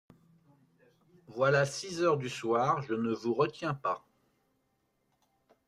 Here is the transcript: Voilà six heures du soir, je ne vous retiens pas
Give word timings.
Voilà 1.27 1.63
six 1.67 2.01
heures 2.01 2.17
du 2.17 2.27
soir, 2.27 2.81
je 2.81 2.95
ne 2.95 3.13
vous 3.13 3.35
retiens 3.35 3.75
pas 3.75 4.03